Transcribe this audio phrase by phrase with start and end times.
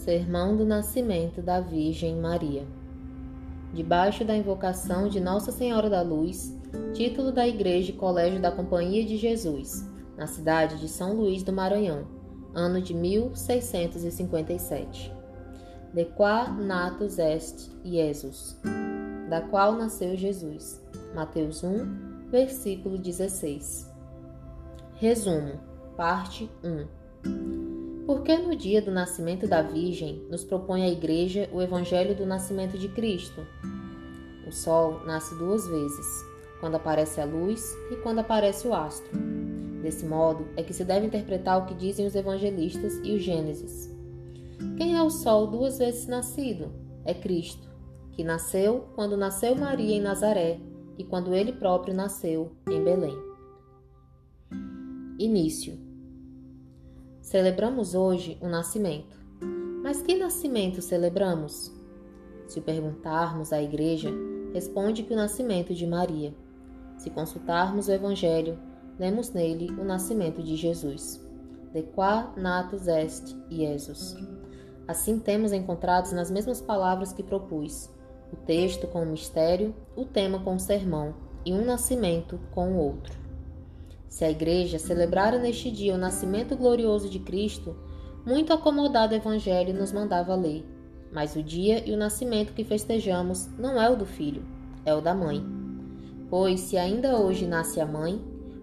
[0.00, 2.66] Sermão do Nascimento da Virgem Maria.
[3.74, 6.58] Debaixo da invocação de Nossa Senhora da Luz,
[6.94, 9.86] título da Igreja e Colégio da Companhia de Jesus,
[10.16, 12.06] na cidade de São Luís do Maranhão,
[12.54, 15.12] ano de 1657.
[15.92, 18.58] De qua natus est Jesus,
[19.28, 20.82] da qual nasceu Jesus.
[21.14, 23.86] Mateus 1, versículo 16.
[24.94, 25.60] Resumo,
[25.94, 27.79] parte 1.
[28.10, 32.26] Por que no dia do nascimento da Virgem nos propõe a Igreja o Evangelho do
[32.26, 33.46] nascimento de Cristo?
[34.44, 36.06] O Sol nasce duas vezes,
[36.58, 39.16] quando aparece a luz e quando aparece o astro.
[39.80, 43.96] Desse modo é que se deve interpretar o que dizem os evangelistas e o Gênesis.
[44.76, 46.72] Quem é o Sol duas vezes nascido?
[47.04, 47.68] É Cristo,
[48.10, 50.58] que nasceu quando nasceu Maria em Nazaré
[50.98, 53.16] e quando ele próprio nasceu em Belém.
[55.16, 55.89] Início.
[57.30, 59.16] Celebramos hoje o nascimento.
[59.84, 61.72] Mas que nascimento celebramos?
[62.48, 64.10] Se perguntarmos à Igreja,
[64.52, 66.34] responde que o nascimento de Maria.
[66.98, 68.58] Se consultarmos o Evangelho,
[68.98, 71.24] lemos nele o nascimento de Jesus.
[71.72, 74.16] De qua natus est Jesus.
[74.88, 77.88] Assim temos encontrados nas mesmas palavras que propus,
[78.32, 81.14] o texto com o mistério, o tema com o sermão
[81.46, 83.19] e um nascimento com o outro.
[84.10, 87.76] Se a Igreja celebrara neste dia o nascimento glorioso de Cristo,
[88.26, 90.66] muito acomodado o Evangelho nos mandava ler.
[91.12, 94.42] Mas o dia e o nascimento que festejamos não é o do filho,
[94.84, 95.46] é o da mãe.
[96.28, 98.20] Pois se ainda hoje nasce a mãe,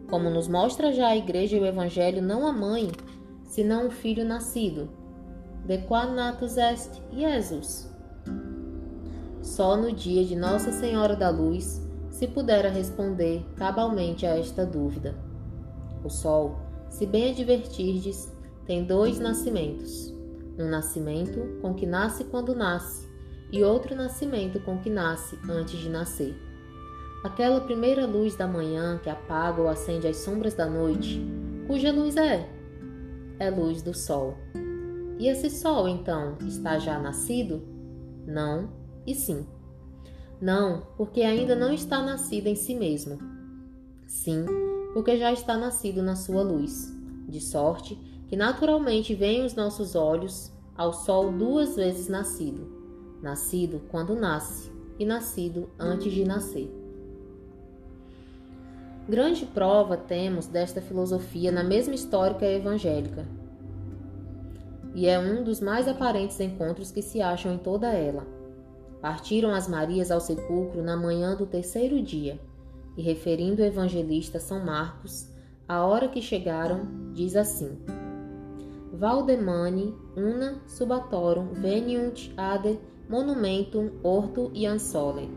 [0.09, 2.91] como nos mostra já a Igreja e o Evangelho, não a mãe,
[3.45, 4.89] senão o filho nascido.
[5.65, 7.89] De qua natus est Jesus?
[9.41, 15.26] Só no dia de Nossa Senhora da Luz se pudera responder cabalmente a esta dúvida.
[16.07, 16.55] O Sol,
[16.89, 18.31] se bem advertirdes,
[18.65, 20.15] tem dois nascimentos:
[20.57, 23.05] um nascimento com que nasce quando nasce,
[23.51, 26.33] e outro nascimento com que nasce antes de nascer.
[27.25, 31.21] Aquela primeira luz da manhã que apaga ou acende as sombras da noite,
[31.67, 32.49] cuja luz é?
[33.37, 34.37] É luz do Sol.
[35.19, 37.61] E esse Sol, então, está já nascido?
[38.25, 38.69] Não
[39.05, 39.45] e sim.
[40.39, 43.19] Não, porque ainda não está nascido em si mesmo.
[44.05, 44.45] Sim,
[44.97, 46.91] porque já está nascido na sua luz,
[47.29, 47.95] de sorte
[48.27, 52.67] que naturalmente veem os nossos olhos ao sol duas vezes nascido,
[53.21, 56.67] nascido quando nasce e nascido antes de nascer.
[59.07, 63.23] Grande prova temos desta filosofia na mesma histórica evangélica,
[64.95, 68.25] e é um dos mais aparentes encontros que se acham em toda ela.
[68.99, 72.39] Partiram as Marias ao sepulcro na manhã do terceiro dia
[72.97, 75.29] e referindo o evangelista São Marcos,
[75.67, 77.77] a hora que chegaram, diz assim:
[78.91, 85.29] Valdemani una subatorum veniunt ad monumentum orto iam sole.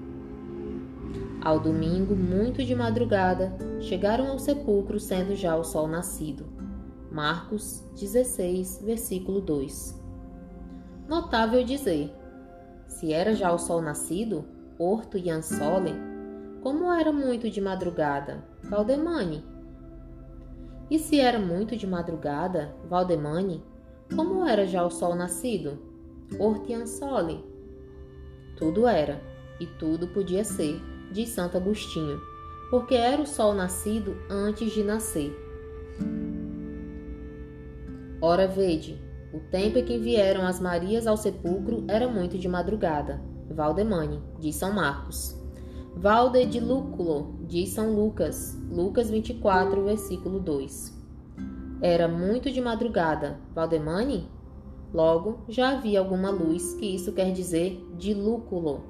[1.43, 6.47] Ao domingo, muito de madrugada, chegaram ao sepulcro sendo já o sol nascido.
[7.11, 10.01] Marcos 16, versículo 2.
[11.09, 12.15] Notável dizer:
[12.87, 14.45] se era já o sol nascido,
[14.79, 15.93] orto iam sole,
[16.63, 19.45] como era muito de madrugada, Valdemani?
[20.91, 23.63] E se era muito de madrugada, Valdemani,
[24.15, 25.79] como era já o sol nascido?
[26.39, 27.45] Ortiansole.
[28.57, 29.23] Tudo era,
[29.59, 30.81] e tudo podia ser,
[31.13, 32.21] diz Santo Agostinho,
[32.71, 35.35] porque era o sol nascido antes de nascer.
[38.21, 39.01] Ora vede,
[39.33, 43.19] o tempo em que vieram as Marias ao sepulcro era muito de madrugada.
[43.49, 45.40] Valdemani, diz São Marcos.
[45.97, 50.97] Valde de Lúculo, diz São Lucas, Lucas 24, versículo 2.
[51.83, 54.27] Era muito de madrugada, Valdemani?
[54.95, 58.85] Logo, já havia alguma luz, que isso quer dizer de lúculo.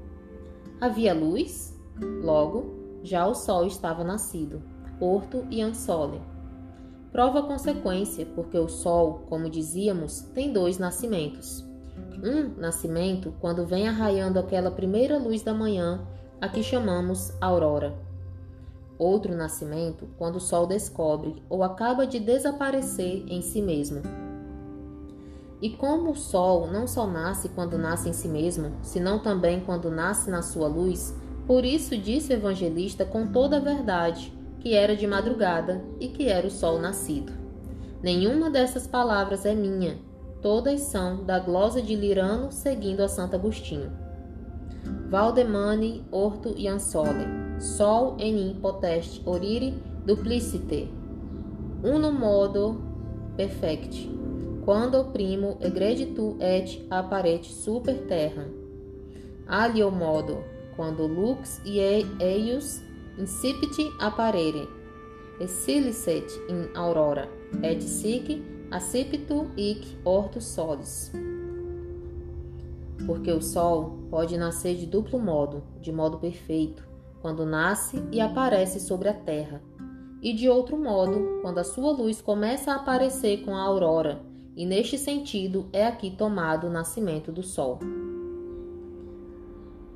[0.81, 1.77] Havia luz?
[2.22, 4.62] Logo, já o sol estava nascido,
[4.99, 6.21] Porto e Ansole.
[7.10, 11.66] Prova consequência, porque o sol, como dizíamos, tem dois nascimentos.
[12.22, 16.07] Um nascimento quando vem arraiando aquela primeira luz da manhã
[16.41, 17.95] a que chamamos aurora.
[18.98, 24.03] Outro nascimento quando o Sol descobre ou acaba de desaparecer em si mesmo.
[25.60, 29.91] E como o Sol não só nasce quando nasce em si mesmo, senão também quando
[29.91, 31.15] nasce na sua luz,
[31.47, 36.28] por isso disse o evangelista com toda a verdade que era de madrugada e que
[36.28, 37.33] era o Sol nascido.
[38.03, 39.98] Nenhuma dessas palavras é minha,
[40.41, 44.00] todas são da glosa de Lirano seguindo a Santo Agostinho.
[45.10, 49.72] Valdemani orto Iansole, sol enim potest orire
[50.07, 50.86] duplicite,
[51.83, 52.80] uno modo
[53.36, 54.07] perfect,
[54.65, 58.53] quando primo egreditu et apparet super terram.
[59.48, 60.45] Alio modo,
[60.77, 62.80] quando lux e eius
[63.18, 64.68] incipit apparere,
[65.48, 67.27] silicet in aurora,
[67.65, 68.41] et sic
[68.71, 71.10] accipito hic ortus solis.
[73.07, 76.87] Porque o sol pode nascer de duplo modo, de modo perfeito,
[77.21, 79.63] quando nasce e aparece sobre a terra,
[80.23, 84.21] e de outro modo, quando a sua luz começa a aparecer com a aurora,
[84.57, 87.79] e neste sentido é aqui tomado o nascimento do sol.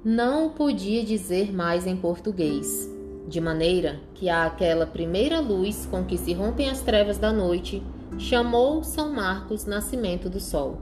[0.02, 2.90] Não podia dizer mais em português,
[3.26, 7.82] de maneira que aquela primeira luz com que se rompem as trevas da noite
[8.18, 10.78] chamou São Marcos nascimento do sol,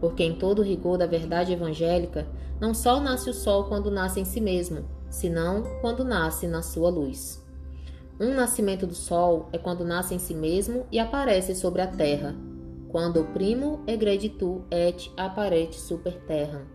[0.00, 2.26] porque em todo o rigor da verdade evangélica,
[2.60, 6.90] não só nasce o sol quando nasce em si mesmo, senão quando nasce na sua
[6.90, 7.44] luz.
[8.20, 12.34] Um nascimento do sol é quando nasce em si mesmo e aparece sobre a terra,
[12.88, 16.66] quando primo egreditu et apparet super terra.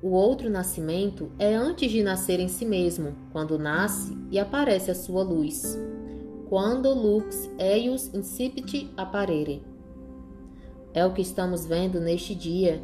[0.00, 4.94] O outro nascimento é antes de nascer em si mesmo, quando nasce e aparece a
[4.94, 5.76] sua luz.
[6.48, 9.60] Quando lux eius incipit apparere.
[10.94, 12.82] É o que estamos vendo neste dia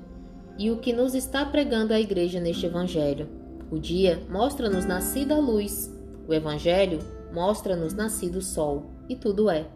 [0.58, 3.28] e o que nos está pregando a igreja neste evangelho.
[3.70, 5.92] O dia mostra-nos nascida a luz,
[6.28, 7.00] o evangelho
[7.32, 9.66] mostra-nos nascido o sol, e tudo é.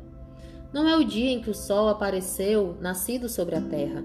[0.73, 4.05] Não é o dia em que o sol apareceu nascido sobre a terra,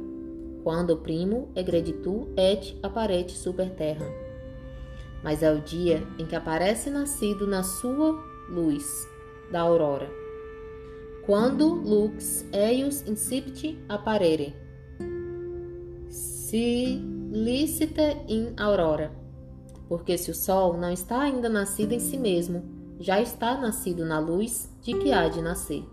[0.63, 4.05] quando primo egreditu et apparet super terra.
[5.23, 8.17] Mas é o dia em que aparece nascido na sua
[8.49, 9.07] luz
[9.51, 10.22] da aurora.
[11.25, 14.55] Quando lux eius incipit apparere.
[16.09, 19.11] Si licite in aurora.
[19.87, 22.63] Porque se o sol não está ainda nascido em si mesmo,
[22.99, 25.83] já está nascido na luz de que há de nascer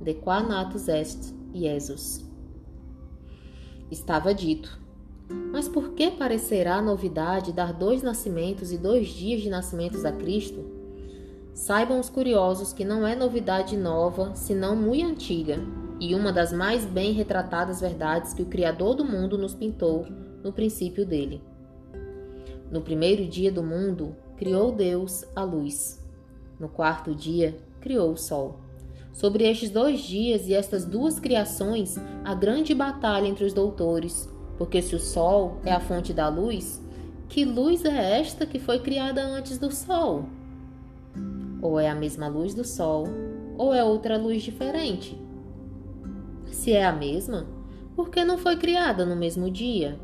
[0.00, 2.24] de qua natus est Jesus.
[3.90, 4.78] Estava dito.
[5.52, 10.75] Mas por que parecerá novidade dar dois nascimentos e dois dias de nascimentos a Cristo?
[11.56, 15.58] Saibam os curiosos que não é novidade nova, senão muito antiga,
[15.98, 20.06] e uma das mais bem retratadas verdades que o Criador do mundo nos pintou
[20.44, 21.42] no princípio dele.
[22.70, 25.98] No primeiro dia do mundo, criou Deus a luz.
[26.60, 28.60] No quarto dia, criou o sol.
[29.14, 34.82] Sobre estes dois dias e estas duas criações, a grande batalha entre os doutores, porque
[34.82, 36.82] se o Sol é a fonte da luz,
[37.30, 40.26] que luz é esta que foi criada antes do Sol?
[41.60, 43.04] Ou é a mesma luz do Sol,
[43.56, 45.18] ou é outra luz diferente?
[46.46, 47.46] Se é a mesma,
[47.94, 49.98] por que não foi criada no mesmo dia?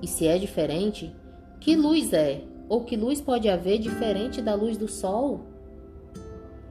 [0.00, 1.14] E se é diferente,
[1.60, 5.46] que luz é, ou que luz pode haver diferente da luz do Sol?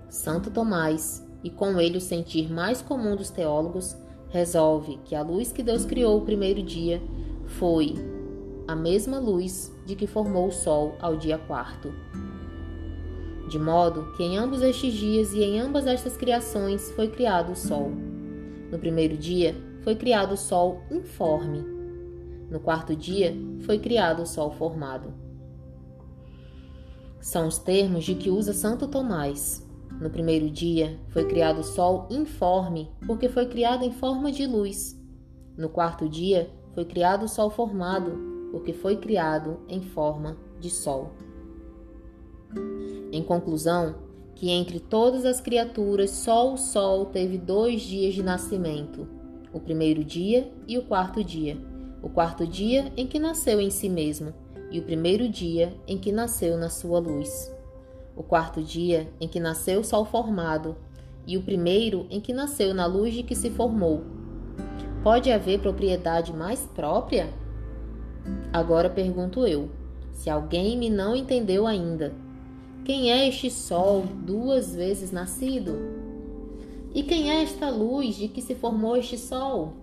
[0.10, 3.96] Santo Tomás, e com ele o sentir mais comum dos teólogos,
[4.30, 7.02] resolve que a luz que Deus criou o primeiro dia
[7.46, 7.94] foi
[8.68, 11.94] a mesma luz de que formou o sol ao dia quarto.
[13.48, 17.56] De modo que em ambos estes dias e em ambas estas criações foi criado o
[17.56, 17.92] sol.
[18.72, 21.64] No primeiro dia foi criado o sol informe.
[22.50, 25.14] No quarto dia foi criado o sol formado.
[27.22, 29.66] São os termos de que usa Santo Tomás,
[30.00, 35.00] no primeiro dia foi criado o sol informe, porque foi criado em forma de luz.
[35.58, 38.12] No quarto dia foi criado o sol formado,
[38.52, 41.12] porque foi criado em forma de sol.
[43.12, 43.96] Em conclusão,
[44.36, 49.08] que entre todas as criaturas só o sol teve dois dias de nascimento,
[49.54, 51.58] o primeiro dia e o quarto dia.
[52.02, 54.34] O quarto dia em que nasceu em si mesmo,
[54.70, 57.56] e o primeiro dia em que nasceu na sua luz
[58.16, 60.76] o quarto dia em que nasceu o sol formado,
[61.28, 64.04] e o primeiro em que nasceu na luz de que se formou.
[65.04, 67.30] Pode haver propriedade mais própria?
[68.54, 69.70] Agora pergunto eu,
[70.14, 72.14] se alguém me não entendeu ainda,
[72.86, 75.76] quem é este sol duas vezes nascido?
[76.94, 79.74] E quem é esta luz de que se formou este sol?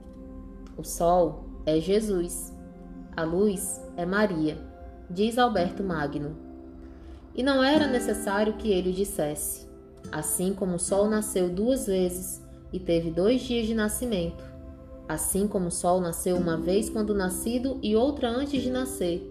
[0.78, 2.56] O sol é Jesus.
[3.16, 4.56] A luz é Maria,
[5.10, 6.36] diz Alberto Magno.
[7.34, 9.66] E não era necessário que ele o dissesse.
[10.12, 12.40] Assim como o sol nasceu duas vezes
[12.72, 14.44] e teve dois dias de nascimento,
[15.08, 19.28] assim como o sol nasceu uma vez quando nascido e outra antes de nascer,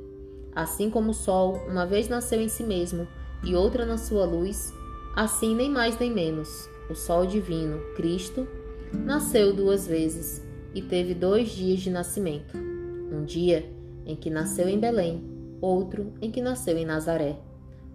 [0.54, 3.08] assim como o sol uma vez nasceu em si mesmo
[3.44, 4.74] e outra na sua luz,
[5.16, 8.48] assim nem mais nem menos, o sol divino, Cristo,
[8.94, 10.44] nasceu duas vezes
[10.74, 12.58] e teve dois dias de nascimento.
[13.12, 13.70] Um dia
[14.06, 15.24] em que nasceu em Belém,
[15.60, 17.38] outro em que nasceu em Nazaré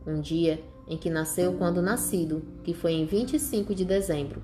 [0.07, 4.41] um dia em que nasceu quando nascido, que foi em 25 de dezembro,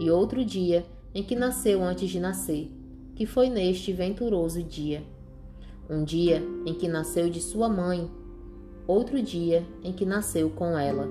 [0.00, 0.84] e outro dia
[1.14, 2.68] em que nasceu antes de nascer,
[3.14, 5.04] que foi neste venturoso dia.
[5.88, 8.10] Um dia em que nasceu de sua mãe,
[8.86, 11.08] outro dia em que nasceu com ela.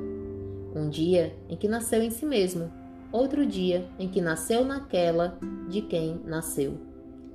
[0.75, 2.72] Um dia em que nasceu em si mesmo,
[3.12, 5.38] outro dia em que nasceu naquela
[5.70, 6.77] de quem nasceu.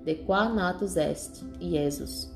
[0.05, 2.35] De qua natus est, Jesus.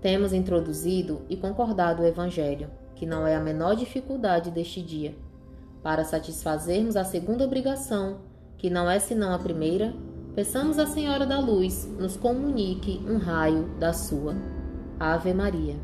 [0.00, 5.14] Temos introduzido e concordado o Evangelho, que não é a menor dificuldade deste dia,
[5.82, 8.18] para satisfazermos a segunda obrigação
[8.58, 9.94] que não é senão a primeira,
[10.34, 14.34] peçamos à Senhora da Luz nos comunique um raio da sua.
[14.98, 15.76] Ave Maria.